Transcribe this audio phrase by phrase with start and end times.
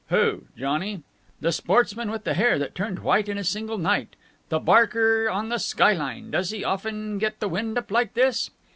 [0.09, 0.45] "Who?
[0.57, 1.03] Johnny?"
[1.41, 4.15] "The sportsman with the hair that turned white in a single night.
[4.49, 6.31] The barker on the sky line.
[6.31, 8.49] Does he often get the wind up like this?"